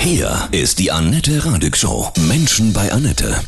[0.00, 2.10] Hier ist die Annette Radig Show.
[2.20, 3.38] Menschen bei Annette.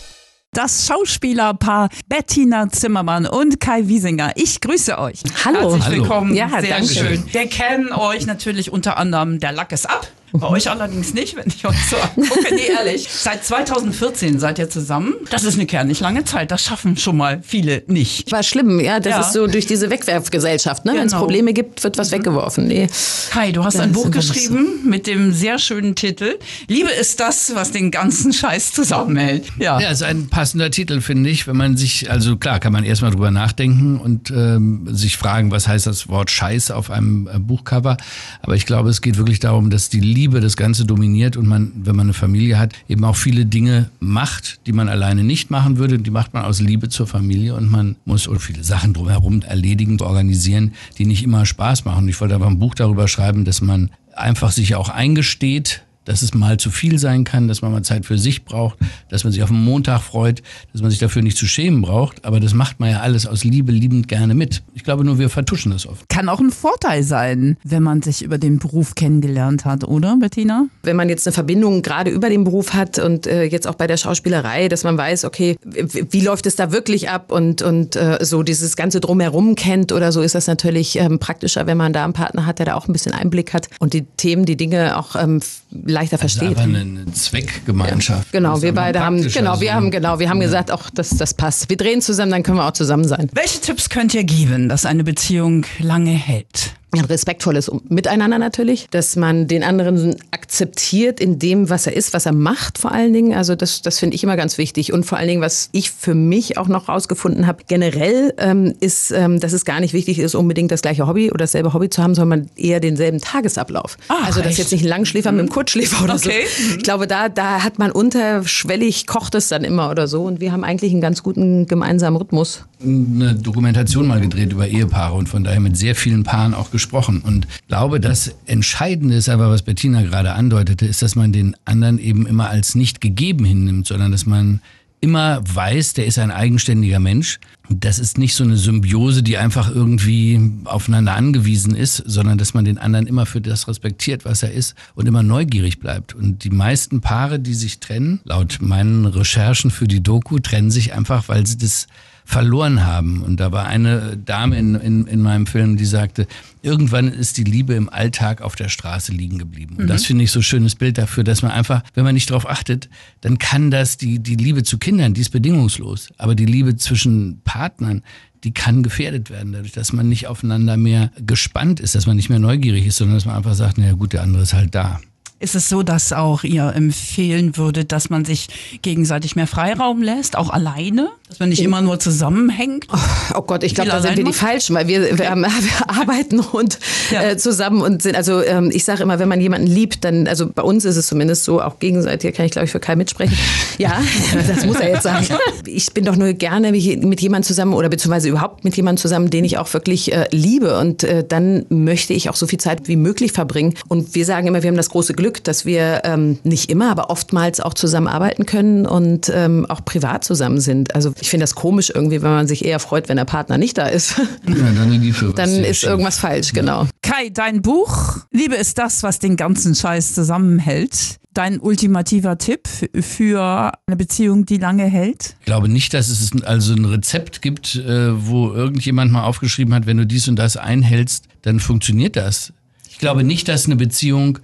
[0.53, 4.33] Das Schauspielerpaar Bettina Zimmermann und Kai Wiesinger.
[4.37, 5.23] Ich grüße euch.
[5.47, 5.61] Hallo.
[5.73, 5.97] Herzlich Hallo.
[6.03, 6.35] willkommen.
[6.35, 6.93] Ja, Sehr danke.
[6.93, 7.25] schön.
[7.33, 10.07] Wir kennen euch natürlich unter anderem Der Lack ist ab.
[10.33, 12.55] Bei euch allerdings nicht, wenn ich euch so angucke.
[12.55, 13.07] Nee, ehrlich.
[13.11, 15.15] Seit 2014 seid ihr zusammen.
[15.31, 16.51] Das ist eine kernig lange Zeit.
[16.51, 18.33] Das schaffen schon mal viele nicht.
[18.33, 18.99] War schlimm, ja.
[19.01, 19.21] Das Ja.
[19.21, 20.85] ist so durch diese Wegwerfgesellschaft.
[20.85, 20.93] Ne?
[20.95, 21.21] Wenn es Genau.
[21.23, 22.67] Probleme gibt, wird was weggeworfen.
[22.67, 22.89] Nee.
[23.31, 27.53] Kai, du hast Das ein Buch geschrieben mit dem sehr schönen Titel Liebe ist das,
[27.55, 29.45] was den ganzen Scheiß zusammenhält.
[29.59, 29.81] Ja.
[29.81, 33.11] Ja, ist ein passender Titel, finde ich, wenn man sich, also klar, kann man erstmal
[33.11, 37.97] drüber nachdenken und ähm, sich fragen, was heißt das Wort Scheiß auf einem äh, Buchcover.
[38.41, 41.73] Aber ich glaube, es geht wirklich darum, dass die Liebe das Ganze dominiert und man,
[41.75, 45.79] wenn man eine Familie hat, eben auch viele Dinge macht, die man alleine nicht machen
[45.79, 45.99] würde.
[45.99, 50.73] Die macht man aus Liebe zur Familie und man muss viele Sachen drumherum erledigen, organisieren,
[50.99, 52.09] die nicht immer Spaß machen.
[52.09, 56.35] Ich wollte einfach ein Buch darüber schreiben, dass man einfach sich auch eingesteht, dass es
[56.35, 59.43] mal zu viel sein kann, dass man mal Zeit für sich braucht, dass man sich
[59.43, 62.25] auf den Montag freut, dass man sich dafür nicht zu schämen braucht.
[62.25, 64.63] Aber das macht man ja alles aus Liebe liebend gerne mit.
[64.75, 66.09] Ich glaube nur, wir vertuschen das oft.
[66.09, 70.67] Kann auch ein Vorteil sein, wenn man sich über den Beruf kennengelernt hat, oder Bettina?
[70.83, 73.87] Wenn man jetzt eine Verbindung gerade über den Beruf hat und äh, jetzt auch bei
[73.87, 78.19] der Schauspielerei, dass man weiß, okay, wie läuft es da wirklich ab und, und äh,
[78.23, 82.05] so dieses ganze Drumherum kennt oder so, ist das natürlich ähm, praktischer, wenn man da
[82.05, 84.97] einen Partner hat, der da auch ein bisschen Einblick hat und die Themen, die Dinge
[84.97, 85.41] auch ähm,
[85.85, 86.59] leichter Das ist versteht.
[86.59, 88.27] aber eine, Zweckgemeinschaft.
[88.27, 91.11] Das Genau, ist wir beide haben, genau, wir haben, genau, wir haben gesagt, auch das,
[91.11, 91.69] das passt.
[91.69, 93.29] Wir drehen zusammen, dann können wir auch zusammen sein.
[93.33, 96.75] Welche Tipps könnt ihr geben, dass eine Beziehung lange hält?
[96.95, 102.27] Ein respektvolles Miteinander natürlich, dass man den anderen akzeptiert in dem, was er ist, was
[102.27, 103.33] er macht vor allen Dingen.
[103.33, 104.93] Also das, das finde ich immer ganz wichtig.
[104.93, 109.11] Und vor allen Dingen, was ich für mich auch noch rausgefunden habe, generell ähm, ist,
[109.11, 112.03] ähm, dass es gar nicht wichtig ist, unbedingt das gleiche Hobby oder dasselbe Hobby zu
[112.03, 113.97] haben, sondern eher denselben Tagesablauf.
[114.09, 114.59] Ach, also das echt?
[114.59, 116.45] jetzt nicht ein Langschläfer mit einem Kurzschläfer oder Okay.
[116.47, 116.77] so.
[116.77, 120.25] Ich glaube, da, da hat man unterschwellig, kocht es dann immer oder so.
[120.25, 122.65] Und wir haben eigentlich einen ganz guten gemeinsamen Rhythmus.
[122.85, 126.82] eine Dokumentation mal gedreht über Ehepaare und von daher mit sehr vielen Paaren auch gesprochen.
[127.23, 131.99] Und glaube, das Entscheidende ist aber, was Bettina gerade andeutete, ist, dass man den anderen
[131.99, 134.61] eben immer als nicht gegeben hinnimmt, sondern dass man
[135.03, 137.41] immer weiß, der ist ein eigenständiger Mensch.
[137.69, 142.65] Das ist nicht so eine Symbiose, die einfach irgendwie aufeinander angewiesen ist, sondern dass man
[142.65, 146.15] den anderen immer für das respektiert, was er ist und immer neugierig bleibt.
[146.15, 150.95] Und die meisten Paare, die sich trennen, laut meinen Recherchen für die Doku, trennen sich
[150.95, 151.89] einfach, weil sie das
[152.25, 153.23] verloren haben.
[153.23, 156.27] Und da war eine Dame in, in, in meinem Film, die sagte,
[156.63, 159.77] irgendwann ist die Liebe im Alltag auf der Straße liegen geblieben.
[159.79, 162.31] Und das finde ich so ein schönes Bild dafür, dass man einfach, wenn man nicht
[162.31, 162.89] darauf achtet,
[163.21, 166.09] dann kann das, die, die Liebe zu Kindern, die ist bedingungslos.
[166.19, 168.03] Aber die Liebe zwischen Partnern,
[168.45, 172.29] die kann gefährdet werden, dadurch, dass man nicht aufeinander mehr gespannt ist, dass man nicht
[172.29, 175.01] mehr neugierig ist, sondern dass man einfach sagt, naja gut, der andere ist halt da.
[175.43, 178.47] Ist es so, dass auch ihr empfehlen würdet, dass man sich
[178.83, 181.09] gegenseitig mehr Freiraum lässt, auch alleine?
[181.29, 182.87] Dass man nicht immer nur zusammenhängt?
[183.35, 184.33] Oh Gott, ich glaube, da sind wir die?
[184.33, 186.79] Falschen, weil wir, wir, haben, wir arbeiten und
[187.11, 187.23] Ja.
[187.23, 190.49] äh, zusammen und sind, also ähm, ich sage immer, wenn man jemanden liebt, dann, also
[190.49, 193.37] bei uns ist es zumindest so, auch gegenseitig, kann ich glaube ich für Kai mitsprechen.
[193.79, 194.01] Ja,
[194.47, 195.27] das muss er jetzt sagen.
[195.67, 199.29] Ich bin doch nur gerne mit mit jemandem zusammen oder beziehungsweise überhaupt mit jemandem zusammen,
[199.31, 202.87] den ich auch wirklich äh, liebe und äh, dann möchte ich auch so viel Zeit
[202.87, 203.75] wie möglich verbringen.
[203.89, 207.11] Und wir sagen immer, wir haben das große Glück, dass wir ähm, nicht immer, aber
[207.11, 210.95] oftmals auch zusammen arbeiten können und ähm, auch privat zusammen sind.
[210.95, 213.79] Also ich finde das komisch irgendwie, wenn man sich eher freut, wenn der Partner nicht
[213.79, 214.21] da ist.
[214.53, 216.87] Ja, dann Dann ist irgendwas falsch, genau.
[217.01, 221.17] Kai, dein Buch Liebe ist das, was den ganzen Scheiß zusammenhält.
[221.35, 222.69] Dein ultimativer Tipp
[223.01, 225.37] für eine Beziehung, die lange hält?
[225.41, 229.87] Ich glaube nicht, dass es also ein Rezept gibt, äh, wo irgendjemand mal aufgeschrieben hat,
[229.87, 232.53] wenn du dies und das einhältst, dann funktioniert das.
[232.91, 234.39] Ich glaube nicht, dass eine Beziehung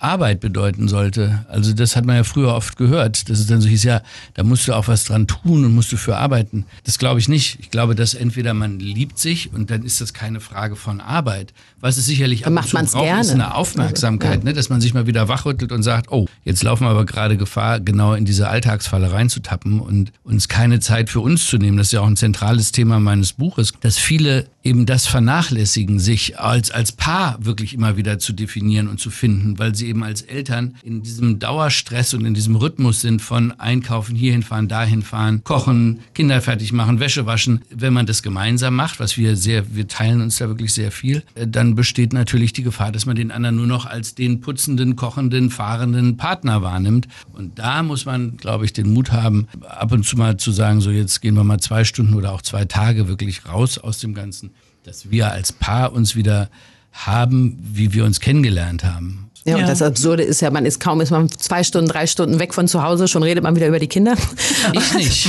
[0.00, 1.44] Arbeit bedeuten sollte.
[1.48, 4.02] Also das hat man ja früher oft gehört, dass es dann so hieß, ja,
[4.34, 6.64] da musst du auch was dran tun und musst du für arbeiten.
[6.84, 7.58] Das glaube ich nicht.
[7.60, 11.52] Ich glaube, dass entweder man liebt sich und dann ist das keine Frage von Arbeit.
[11.80, 13.44] Was es sicherlich ab macht zu man's braucht, ist gerne.
[13.44, 14.52] eine Aufmerksamkeit, ne?
[14.52, 17.80] dass man sich mal wieder wachrüttelt und sagt, oh, jetzt laufen wir aber gerade Gefahr,
[17.80, 21.76] genau in diese Alltagsfalle reinzutappen und uns keine Zeit für uns zu nehmen.
[21.76, 26.38] Das ist ja auch ein zentrales Thema meines Buches, dass viele eben das vernachlässigen, sich
[26.38, 30.22] als, als Paar wirklich immer wieder zu definieren und zu finden, weil sie eben als
[30.22, 35.42] Eltern in diesem Dauerstress und in diesem Rhythmus sind von einkaufen, hierhin fahren, dahin fahren,
[35.44, 37.62] kochen, Kinder fertig machen, Wäsche waschen.
[37.70, 41.22] Wenn man das gemeinsam macht, was wir sehr, wir teilen uns da wirklich sehr viel,
[41.34, 44.96] äh, dann besteht natürlich die Gefahr, dass man den anderen nur noch als den putzenden,
[44.96, 47.08] kochenden, fahrenden Partner wahrnimmt.
[47.32, 50.80] Und da muss man, glaube ich, den Mut haben, ab und zu mal zu sagen,
[50.80, 54.14] so jetzt gehen wir mal zwei Stunden oder auch zwei Tage wirklich raus aus dem
[54.14, 54.49] Ganzen,
[54.84, 56.50] dass wir als Paar uns wieder
[56.92, 59.16] haben, wie wir uns kennengelernt haben.
[59.46, 59.66] Ja, und Ja.
[59.68, 62.68] das Absurde ist ja, man ist kaum, ist man zwei Stunden, drei Stunden weg von
[62.68, 64.14] zu Hause, schon redet man wieder über die Kinder.
[64.74, 65.28] Ich nicht.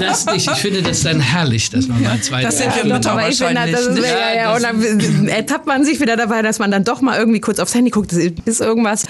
[0.00, 0.50] Das, das nicht.
[0.50, 3.12] Ich finde das dann herrlich, dass man mal zwei das drei sind wir Stunden- Mütter
[3.12, 6.42] Aber ich finde, das ist, ja, ja, Ja, und dann ertappt man sich wieder dabei,
[6.42, 9.04] dass man dann doch mal irgendwie kurz aufs Handy guckt, ist irgendwas,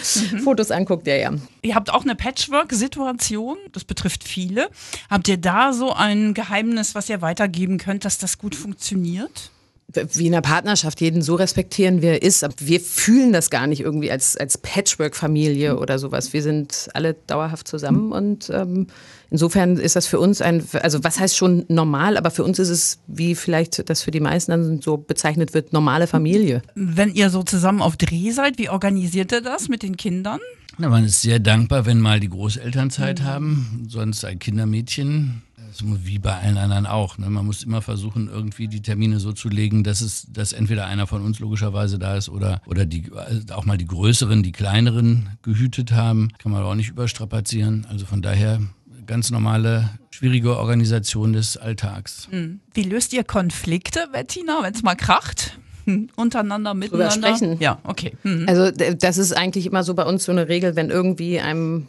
[0.45, 1.31] Fotos anguckt, ja, ja.
[1.63, 4.69] Ihr habt auch eine Patchwork-Situation, das betrifft viele.
[5.09, 9.51] Habt ihr da so ein Geheimnis, was ihr weitergeben könnt, dass das gut funktioniert?
[9.93, 12.43] Wie in einer Partnerschaft jeden so respektieren, wie er ist.
[12.43, 16.33] Aber wir fühlen das gar nicht irgendwie als, als Patchwork-Familie oder sowas.
[16.33, 18.89] Wir sind alle dauerhaft zusammen und ähm,
[19.31, 22.71] insofern ist das für uns ein, also was heißt schon normal, aber für uns ist
[22.71, 26.63] es, wie vielleicht das für die meisten dann so bezeichnet wird, normale Familie.
[26.75, 30.41] Wenn ihr so zusammen auf Dreh seid, wie organisiert ihr das mit den Kindern?
[30.77, 35.44] Na, man ist sehr dankbar, wenn mal die Großelternzeit haben, sonst ein Kindermädchen.
[35.82, 37.19] Wie bei allen anderen auch.
[37.19, 37.29] Ne?
[37.31, 41.06] Man muss immer versuchen, irgendwie die Termine so zu legen, dass es, dass entweder einer
[41.06, 45.31] von uns logischerweise da ist oder, oder die, also auch mal die größeren, die kleineren
[45.43, 46.31] gehütet haben.
[46.38, 47.87] Kann man auch nicht überstrapazieren.
[47.88, 48.61] Also von daher
[49.06, 52.29] ganz normale, schwierige Organisation des Alltags.
[52.73, 55.59] Wie löst ihr Konflikte, Bettina, wenn es mal kracht?
[55.85, 57.11] Hm, Untereinander, miteinander?
[57.11, 57.61] sprechen.
[57.61, 58.12] Ja, okay.
[58.23, 58.47] Hm.
[58.49, 61.88] Also das ist eigentlich immer so bei uns so eine Regel, wenn irgendwie einem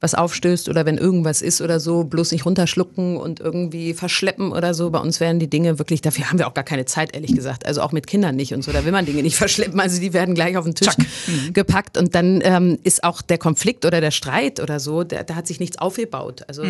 [0.00, 4.74] was aufstößt oder wenn irgendwas ist oder so, bloß nicht runterschlucken und irgendwie verschleppen oder
[4.74, 4.90] so.
[4.90, 7.64] Bei uns werden die Dinge wirklich, dafür haben wir auch gar keine Zeit, ehrlich gesagt.
[7.64, 9.80] Also auch mit Kindern nicht und so, da will man Dinge nicht verschleppen.
[9.80, 10.94] Also die werden gleich auf den Tisch
[11.52, 15.34] gepackt und dann ähm, ist auch der Konflikt oder der Streit oder so, da, da
[15.34, 16.44] hat sich nichts aufgebaut.
[16.46, 16.64] Also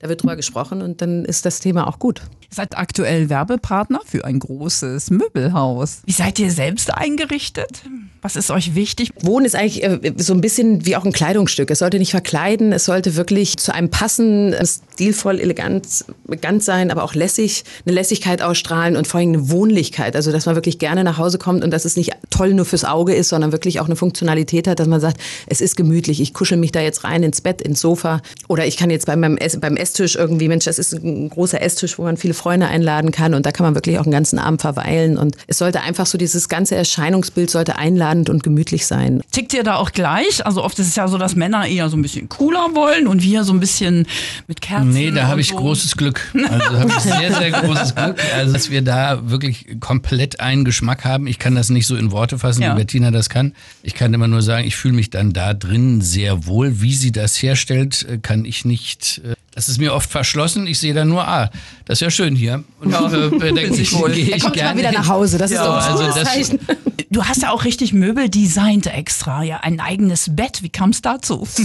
[0.00, 2.22] da wird drüber gesprochen und dann ist das Thema auch gut.
[2.54, 6.02] Seid aktuell Werbepartner für ein großes Möbelhaus.
[6.04, 7.82] Wie seid ihr selbst eingerichtet?
[8.22, 9.10] Was ist euch wichtig?
[9.22, 11.68] Wohnen ist eigentlich äh, so ein bisschen wie auch ein Kleidungsstück.
[11.72, 17.02] Es sollte nicht verkleiden, es sollte wirklich zu einem passen, stilvoll, elegant, elegant sein, aber
[17.02, 20.14] auch lässig, eine Lässigkeit ausstrahlen und vor allem eine Wohnlichkeit.
[20.14, 22.84] Also, dass man wirklich gerne nach Hause kommt und dass es nicht toll nur fürs
[22.84, 26.34] Auge ist, sondern wirklich auch eine Funktionalität hat, dass man sagt, es ist gemütlich, ich
[26.34, 29.36] kuschel mich da jetzt rein ins Bett, ins Sofa oder ich kann jetzt bei meinem
[29.36, 33.12] Ess, beim Esstisch irgendwie, Mensch, das ist ein großer Esstisch, wo man viele Freunde einladen
[33.12, 36.06] kann und da kann man wirklich auch einen ganzen Abend verweilen und es sollte einfach
[36.06, 39.22] so dieses ganze Erscheinungsbild sollte einladend und gemütlich sein.
[39.30, 40.44] Tickt ihr da auch gleich?
[40.44, 43.22] Also oft ist es ja so, dass Männer eher so ein bisschen cooler wollen und
[43.22, 44.06] wir so ein bisschen
[44.48, 44.90] mit Kerzen.
[44.90, 45.56] Nee, da habe ich so.
[45.56, 46.32] großes Glück.
[46.34, 48.16] Also habe ich sehr, sehr großes Glück.
[48.36, 51.26] Also, dass wir da wirklich komplett einen Geschmack haben.
[51.26, 52.72] Ich kann das nicht so in Worte fassen, Ja.
[52.74, 53.52] wie Bettina das kann.
[53.82, 56.80] Ich kann immer nur sagen, ich fühle mich dann da drin sehr wohl.
[56.80, 59.20] Wie sie das herstellt, äh, kann ich nicht.
[59.54, 60.66] Das ist mir oft verschlossen.
[60.66, 61.50] Ich sehe dann nur, ah,
[61.84, 62.64] das ist ja schön hier.
[62.80, 64.10] Und Ja, äh, da fühlt sich wohl.
[64.10, 64.98] gehe Er ich kommt gerne mal wieder hin.
[64.98, 66.58] nach Hause, das ist Ja, doch ein also Zeichen.
[67.10, 70.64] Du hast ja auch richtig Möbel designt extra, ja, ein eigenes Bett.
[70.64, 71.46] Wie kam es dazu?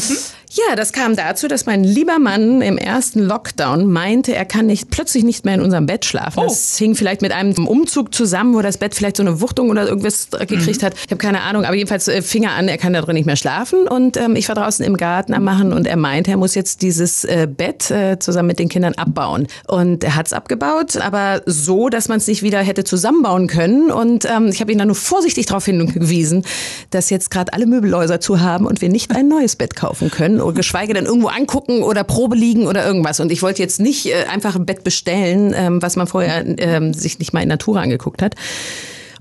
[0.52, 4.90] Ja, das kam dazu, dass mein lieber Mann im ersten Lockdown meinte, er kann nicht
[4.90, 6.40] plötzlich nicht mehr in unserem Bett schlafen.
[6.40, 6.48] Oh.
[6.48, 9.88] Das hing vielleicht mit einem Umzug zusammen, wo das Bett vielleicht so eine Wuchtung oder
[9.88, 10.96] irgendwas gekriegt hat.
[10.96, 13.28] Ich habe keine Ahnung, aber jedenfalls äh, fing er an, er kann da drin nicht
[13.28, 13.88] mehr schlafen.
[13.88, 16.82] Und ähm, ich war draußen im Garten am Machen und er meinte, er muss jetzt
[16.82, 19.48] dieses äh, Bett äh, zusammen mit den Kindern abbauen.
[19.68, 23.92] Und er hat's abgebaut, aber so, dass man es nicht wieder hätte zusammenbauen können.
[23.92, 26.46] Und ähm, ich habe ihn dann nur vorsichtig darauf hingewiesen,
[26.92, 30.42] dass jetzt gerade alle Möbelhäuser zu haben und wir nicht ein neues Bett kaufen können
[30.42, 33.20] oder geschweige denn irgendwo angucken oder Probe liegen oder irgendwas.
[33.20, 36.94] Und ich wollte jetzt nicht äh, einfach ein Bett bestellen, ähm, was man vorher ähm,
[36.94, 38.36] sich nicht mal in Natura angeguckt hat.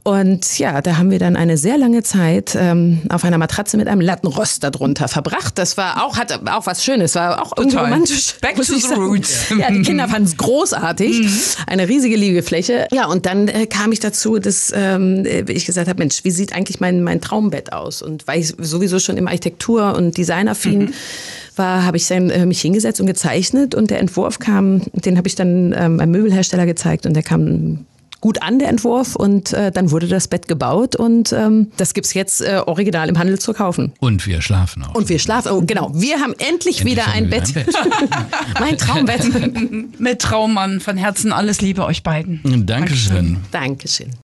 [0.09, 3.89] Und ja, da haben wir dann eine sehr lange Zeit ähm, auf einer Matratze mit
[3.89, 5.59] einem Lattenrost darunter verbracht.
[5.59, 7.93] Das war auch, hat auch was Schönes, war auch irgendwie Total.
[7.93, 8.37] romantisch.
[8.41, 9.03] Back to the sagen.
[9.03, 9.51] roots.
[9.51, 11.29] Ja, die Kinder fanden es großartig.
[11.67, 12.89] Eine riesige Liegefläche.
[12.91, 16.55] Ja, und dann äh, kam ich dazu, dass ähm, ich gesagt habe, Mensch, wie sieht
[16.55, 18.01] eigentlich mein, mein Traumbett aus?
[18.01, 20.95] Und weil ich sowieso schon im Architektur- und Designaffin
[21.57, 23.75] war, habe ich dann äh, mich hingesetzt und gezeichnet.
[23.75, 27.85] Und der Entwurf kam, den habe ich dann ähm, einem Möbelhersteller gezeigt und der kam
[28.21, 29.17] gut an, der Entwurf.
[29.17, 33.19] Und äh, dann wurde das Bett gebaut und ähm, das gibt's jetzt äh, original im
[33.19, 33.93] Handel zu kaufen.
[34.01, 34.95] Und wir schlafen auch.
[34.95, 37.55] Und wir schlafen, oh, genau, wir haben endlich, Endlich wieder haben ein wir Bett.
[37.55, 37.67] wieder
[38.61, 39.99] mein Traumbett.
[40.01, 42.67] mit Traummann von Herzen alles Liebe euch beiden.
[42.67, 43.39] Dankeschön.
[43.51, 44.19] Dankeschön.